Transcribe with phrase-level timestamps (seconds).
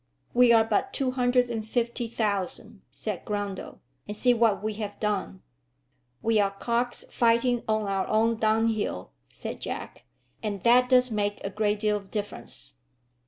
[0.33, 4.99] "We are but two hundred and fifty thousand," said Grundle, "and see what we have
[4.99, 5.43] done."
[6.23, 10.05] "We are cocks fighting on our own dunghill," said Jack,
[10.41, 12.79] "and that does make a deal of difference."